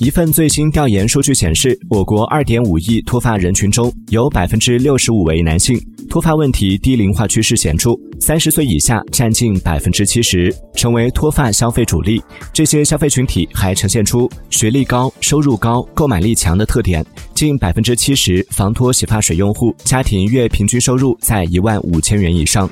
[0.00, 5.80] 一份最新调研数据显示我国二点五亿脱发人群中有百分之六十五为男性。
[6.10, 12.22] 脱发问题低龄化趋势显著三十岁以下占近百分之七十成为脱发消费主力。
[12.52, 22.68] 这些消费群体还呈现出学历高收入高购买力强的特点近百分之七十防脱洗发水用户家庭月平均收入在一万五千元以上。